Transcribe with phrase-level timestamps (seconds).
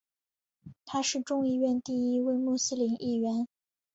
[0.83, 3.47] 他是众议院第一位穆斯林议员。